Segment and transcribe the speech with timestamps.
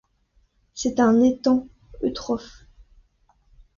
[0.73, 1.67] C'est un étang
[2.01, 2.65] eutrophe.